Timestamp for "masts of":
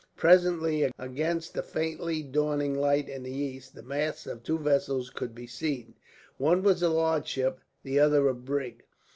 3.83-4.41